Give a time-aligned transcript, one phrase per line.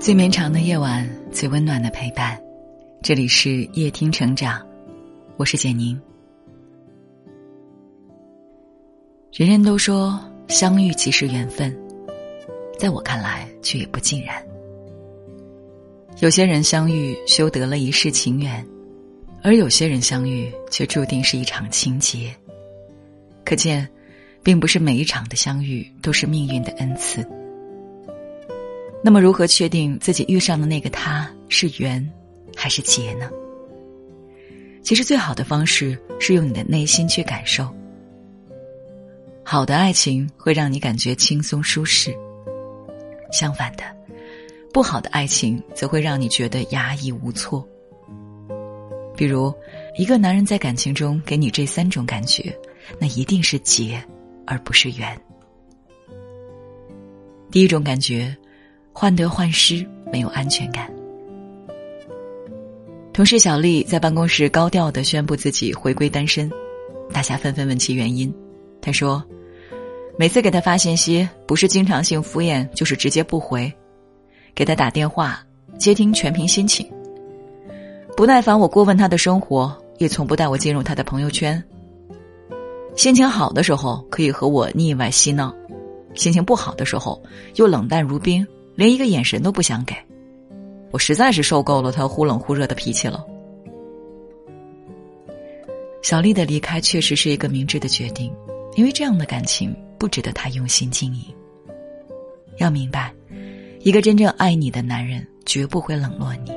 [0.00, 2.40] 最绵长的夜晚，最温暖的陪伴。
[3.02, 4.66] 这里是夜听成长，
[5.36, 6.00] 我是简宁。
[9.30, 10.18] 人人都说
[10.48, 11.78] 相遇即是缘分，
[12.78, 14.42] 在我看来却也不尽然。
[16.20, 18.66] 有些人相遇修得了一世情缘，
[19.42, 22.34] 而有些人相遇却注定是一场情劫。
[23.44, 23.86] 可见，
[24.42, 27.22] 并不是每一场的相遇都是命运的恩赐。
[29.02, 32.06] 那么，如何确定自己遇上的那个他是缘，
[32.54, 33.30] 还是劫呢？
[34.82, 37.66] 其实，最好的方式是用你的内心去感受。
[39.42, 42.14] 好的爱情会让你感觉轻松舒适，
[43.32, 43.84] 相反的，
[44.70, 47.66] 不好的爱情则会让你觉得压抑无措。
[49.16, 49.52] 比如，
[49.96, 52.54] 一个男人在感情中给你这三种感觉，
[52.98, 54.02] 那一定是劫，
[54.46, 55.18] 而不是缘。
[57.50, 58.36] 第一种感觉。
[59.00, 59.82] 患得患失，
[60.12, 60.86] 没有安全感。
[63.14, 66.50] 同事小丽在办公室高调的宣布自己回归单身，
[67.10, 68.30] 大家纷纷问其原因。
[68.78, 69.24] 她说
[70.20, 73.72] ：“每次给他发信息，不是经常性敷衍，就是直接不回；
[74.54, 75.42] 给他打电话，
[75.78, 76.86] 接听全凭心情。
[78.14, 81.64] 不耐烦我过问他的生活，也从不带我进入他的朋友圈。
[82.96, 85.54] 心情好的时候可以和我腻歪嬉闹，
[86.14, 87.18] 心情不好的时候
[87.54, 89.94] 又冷淡如冰。”连一个眼神都不想给，
[90.90, 93.24] 我实在是受够了他忽冷忽热的脾气了。
[96.02, 98.32] 小丽的离开确实是一个明智的决定，
[98.74, 101.24] 因为这样的感情不值得他用心经营。
[102.56, 103.12] 要明白，
[103.80, 106.52] 一个真正爱你的男人绝不会冷落你，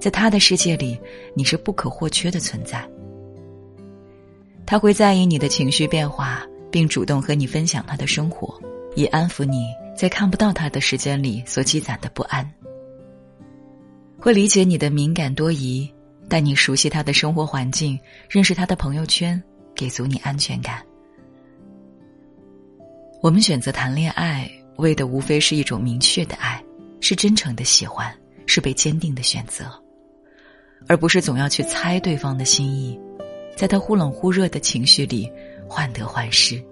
[0.00, 0.98] 在他的世界里，
[1.34, 2.84] 你是不可或缺的存在。
[4.66, 8.60] 他会在意你的情绪变化，并主动和你分享他的生活，
[8.94, 9.66] 以安抚你。
[9.96, 12.48] 在看不到他的时间里所积攒的不安，
[14.18, 15.92] 会理解你的敏感多疑，
[16.28, 17.98] 带你熟悉他的生活环境，
[18.28, 19.42] 认识他的朋友圈，
[19.74, 20.82] 给足你安全感。
[23.22, 26.64] 我们选择谈恋爱，为的无非是一种明确的爱，
[27.00, 28.10] 是真诚的喜欢，
[28.46, 29.70] 是被坚定的选择，
[30.88, 32.98] 而不是总要去猜对方的心意，
[33.54, 35.30] 在他忽冷忽热的情绪里
[35.68, 36.64] 患得患失。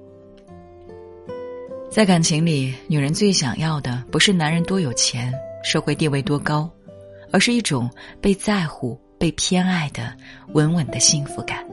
[1.99, 6.71] 在感情里，女人最想要的不是男人多有钱、社会地位多高，
[7.33, 10.17] 而是一种被在乎、被偏爱的
[10.53, 11.67] 稳稳的幸福感。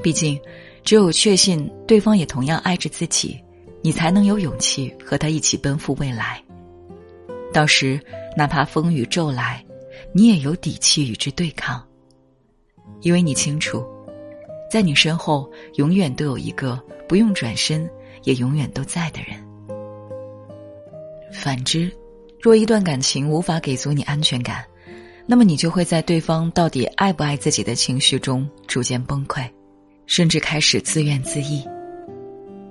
[0.00, 0.40] 毕竟，
[0.84, 3.36] 只有确信对方也同样爱着自己，
[3.82, 6.40] 你才能有勇气和他一起奔赴未来。
[7.52, 8.00] 到时，
[8.36, 9.60] 哪怕风雨骤来，
[10.12, 11.84] 你也有底气与之对抗，
[13.00, 13.84] 因为你清楚，
[14.70, 17.90] 在你身后永远都有一个不用转身。
[18.24, 19.36] 也永远都在的人。
[21.32, 21.90] 反之，
[22.40, 24.64] 若一段感情无法给足你安全感，
[25.26, 29.48] 那么你就会在对方到底爱不爱自己的情绪中逐渐崩溃，
[30.06, 31.62] 甚至开始自怨自艾。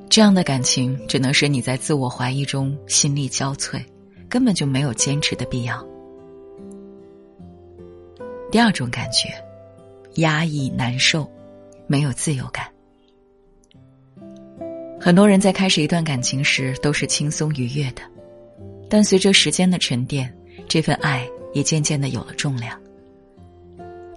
[0.09, 3.83] 这样的感情只能使你在自我怀疑中心力交瘁，
[4.27, 5.85] 根本就没有坚持的必要。
[8.49, 9.29] 第二种感觉，
[10.15, 11.29] 压抑难受，
[11.85, 12.65] 没有自由感。
[14.99, 18.01] 很多人在开始一段感情时都是轻松愉悦的，
[18.89, 20.31] 但随着时间的沉淀，
[20.67, 22.77] 这份爱也渐渐的有了重量。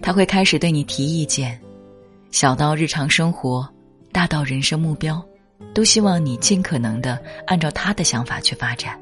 [0.01, 1.61] 他会开始对你提意见，
[2.31, 3.69] 小到日常生活，
[4.11, 5.23] 大到人生目标，
[5.75, 8.99] 都希望你尽可能的按照他的想法去发展。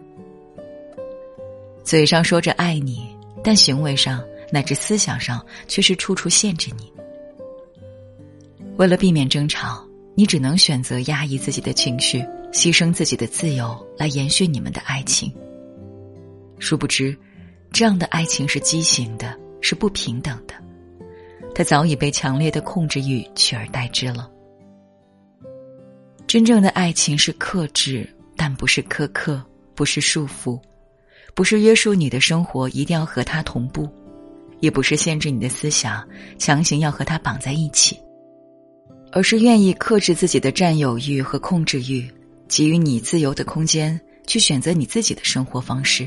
[1.84, 4.22] 嘴上说着爱你，但行为上
[4.52, 6.92] 乃至思想上却是处处限制你。
[8.76, 9.87] 为了避免争吵。
[10.18, 12.18] 你只能选择压抑自己的情绪，
[12.52, 15.32] 牺牲自己的自由来延续你们的爱情。
[16.58, 17.16] 殊不知，
[17.70, 20.54] 这样的爱情是畸形的，是不平等的，
[21.54, 24.28] 它早已被强烈的控制欲取而代之了。
[26.26, 28.04] 真正的爱情是克制，
[28.36, 29.40] 但不是苛刻，
[29.76, 30.60] 不是束缚，
[31.32, 33.88] 不是约束你的生活一定要和他同步，
[34.58, 36.04] 也不是限制你的思想，
[36.40, 37.96] 强行要和他绑在一起。
[39.10, 42.08] 而是愿意克制自己的占有欲和控制欲，
[42.46, 46.06] 给予你自由的空间，去选择你自己的生活方式。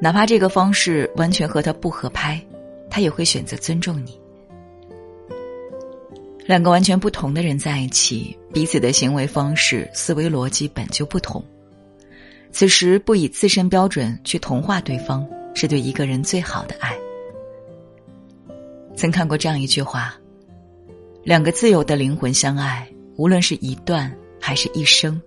[0.00, 2.40] 哪怕这个方式完全和他不合拍，
[2.88, 4.18] 他也会选择尊重你。
[6.46, 11.44] 两个完全不同的人在一起，彼此的行为方式、思维逻辑本就不同。
[12.50, 16.96] 此时不以自身标准去同化对方，是对一个人最好的爱。
[18.96, 20.16] 曾看过这样一句话。
[21.30, 22.84] 两个自由的灵魂相爱，
[23.14, 25.22] 无论是一段还是一生，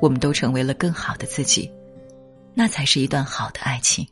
[0.00, 1.68] 我们都成为了更好的自己。
[2.54, 4.06] 那才是一段好的爱情。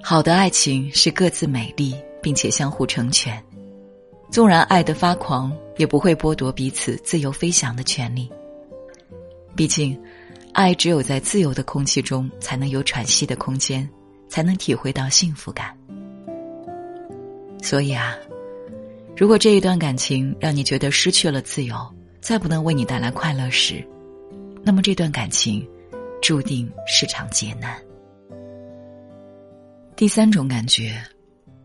[0.00, 1.92] 好的爱情是各自美丽，
[2.22, 3.42] 并且相互成全。
[4.30, 8.30] 纵然爱得发狂，也不会剥夺彼此自由飞翔的权利。
[9.56, 10.00] 毕竟，
[10.52, 13.90] 爱只有在自由的空气中，才能有喘息的空间，
[14.28, 15.76] 才能体会到幸福感。
[17.60, 18.14] 所以啊，
[19.20, 21.76] 如果这一段感情让你觉得失去了自由，
[22.22, 23.86] 再不能为你带来快乐时，
[24.62, 25.62] 那么这段感情
[26.22, 27.78] 注定是场劫难。
[29.94, 30.98] 第三种感觉，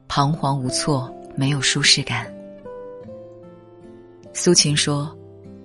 [0.10, 2.30] 彷徨无措，没有舒适感。
[4.34, 5.18] 苏秦说：“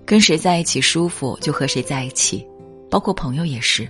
[0.07, 2.47] 跟谁在一起舒服，就和谁在一起，
[2.89, 3.85] 包括朋友也是。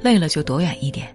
[0.00, 1.12] 累了就躲远一点。”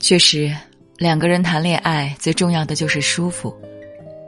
[0.00, 0.52] 确实，
[0.96, 3.56] 两个人谈恋爱最重要的就是舒服，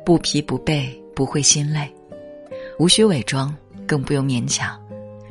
[0.05, 1.93] 不疲不惫，不会心累，
[2.79, 3.55] 无需伪装，
[3.87, 4.79] 更不用勉强，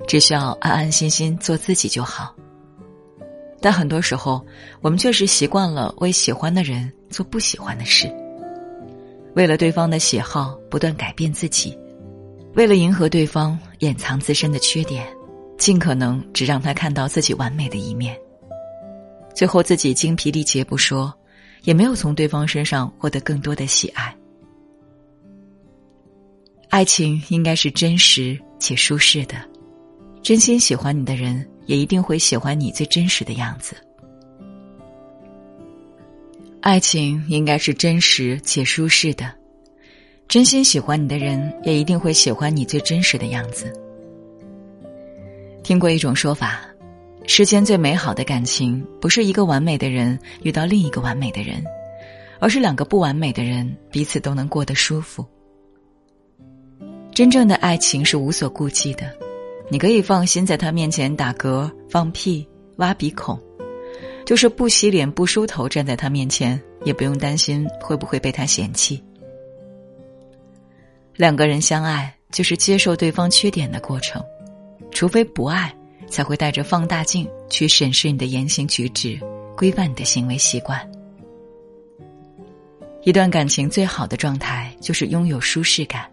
[0.08, 2.34] 只需要安安心心做自己就好。
[3.60, 4.44] 但很多时候，
[4.82, 8.12] 我们确实习惯了为喜欢的人做不喜欢的事，
[9.36, 11.78] 为了对方的喜好不断改变自己，
[12.56, 15.06] 为了迎合对方掩藏自身的缺点，
[15.58, 18.18] 尽可能只让他看到自己完美的一面。
[19.36, 21.14] 最后自己精疲力竭不说，
[21.64, 24.16] 也没有从对方身上获得更多的喜爱。
[26.72, 29.36] 爱情应该是真实且舒适的，
[30.24, 31.48] 真心喜欢你的人。
[31.68, 33.76] 也一定会喜欢你最真实的样子。
[36.60, 39.32] 爱情应该是真实且舒适的，
[40.28, 43.72] 真心喜欢你的人也一定会喜欢你最真实的样子。
[45.64, 46.60] 听过一种说法，
[47.26, 51.64] 世间最美好的感情不是一个完美的人遇到另一个完美的人，
[52.40, 55.26] 而是两个不完美的人彼此都能过得舒服。
[57.14, 59.12] 真正的爱情是无所顾忌的。
[59.70, 62.46] 你可以放心在他面前打嗝、放屁、
[62.78, 63.40] 挖鼻孔，
[64.26, 69.02] 就是不洗脸、不梳头站在他面前，也不用担心会不会被他嫌弃。
[71.16, 74.24] 两个人相爱就是接受对方缺点的过程，
[74.92, 75.74] 除非不爱，
[76.10, 79.20] 才会带着放大镜去审视你的言行举止，
[79.56, 80.90] 规范你的行为习惯。
[83.04, 86.10] 一段感情最好的状态就是拥有舒适感，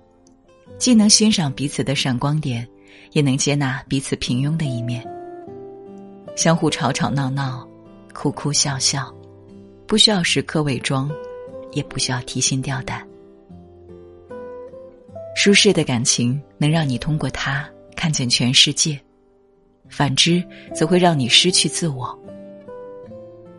[0.79, 2.67] 既能欣赏彼此的闪光点。
[3.13, 5.03] 也能接纳彼此平庸的一面，
[6.37, 7.67] 相互吵吵闹闹，
[8.13, 9.11] 哭哭笑笑，
[9.87, 11.11] 不需要时刻伪装，
[11.73, 13.03] 也不需要提心吊胆。
[15.35, 17.67] 舒适的感情能让你通过它
[17.97, 19.01] 看见全世界，
[19.89, 20.45] 反之
[20.75, 22.17] 则会让你失去自我。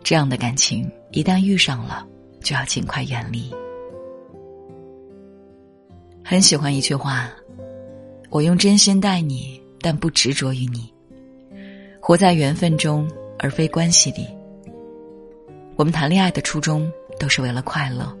[0.04, 2.06] 这样的感情一旦遇上了，
[2.40, 3.52] 就要尽快远离。
[6.30, 7.28] 很喜欢一句话。
[8.28, 10.88] 我用真心待你，但不执着于你。
[12.00, 14.28] 活在缘分中，而非关系里。
[15.74, 16.88] 我们谈恋爱的初衷
[17.18, 18.16] 都是为了快乐，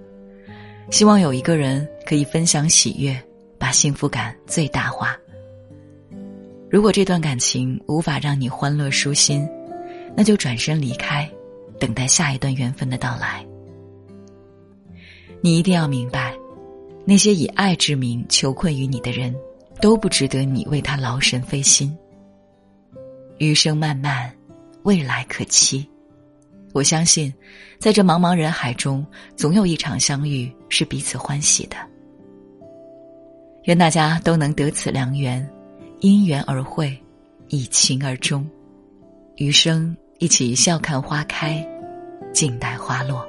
[0.90, 3.16] 希望有一个人可以分享喜悦，
[3.56, 5.16] 把幸福感最大化。
[6.68, 9.48] 如果这段感情无法让你欢乐舒心，
[10.16, 11.30] 那就转身离开，
[11.78, 13.46] 等待下一段缘分的到来。
[15.40, 16.34] 你一定要明白，
[17.04, 19.34] 那些以爱之名求困于你的人。
[19.80, 21.96] 都不值得你为他劳神费心。
[23.38, 24.30] 余生漫漫，
[24.82, 25.88] 未来可期。
[26.74, 27.32] 我相信，
[27.78, 29.02] 在这茫茫人海中，
[29.36, 31.76] 总有一场相遇是彼此欢喜的。
[33.64, 35.48] 愿大家都能得此良缘，
[36.00, 36.94] 因缘而会，
[37.48, 38.46] 以情而终，
[39.36, 41.66] 余生一起笑看花开，
[42.34, 43.26] 静待花落。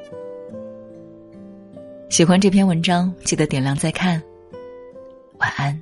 [2.12, 4.22] 喜欢这篇文章，记得点亮再看。
[5.38, 5.82] 晚安。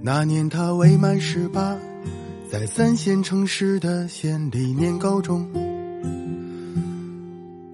[0.00, 1.76] 那年他未满十八，
[2.48, 5.44] 在三线城市的县里念高中，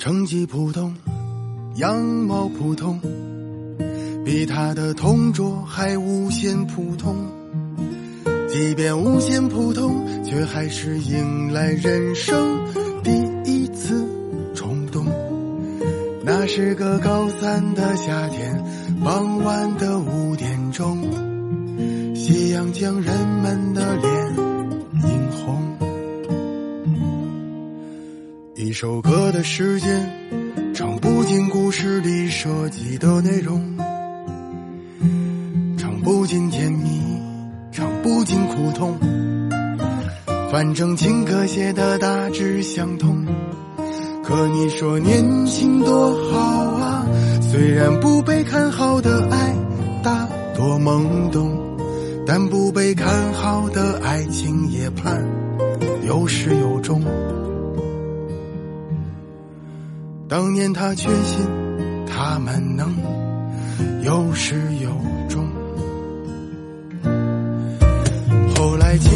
[0.00, 0.95] 成绩普通，
[1.76, 2.99] 样貌普通。
[4.25, 7.14] 比他的同桌还无限普通，
[8.49, 12.64] 即便无限普通，却还是迎来人生
[13.04, 13.11] 第
[13.45, 14.09] 一次
[14.54, 15.04] 冲动。
[16.25, 18.64] 那是个高三的夏天，
[19.04, 20.97] 傍晚的五点钟，
[22.14, 24.50] 夕阳将人们的脸
[28.62, 30.06] 一首歌的时间，
[30.74, 33.58] 唱不尽故事里涉及的内容。
[35.78, 37.00] 唱不尽甜蜜
[37.72, 38.98] 尝不尽苦痛。
[40.52, 43.24] 反正情歌写的大致相同。
[44.22, 47.06] 可你说年轻多好啊，
[47.40, 49.54] 虽然不被看好的爱
[50.04, 51.58] 大多懵懂，
[52.26, 55.26] 但不被看好的爱情也盼
[56.06, 57.02] 有始有终。
[60.30, 61.44] 当年他确信
[62.06, 62.94] 他们能
[64.04, 64.88] 有始有
[65.28, 65.44] 终，
[68.54, 69.10] 后来经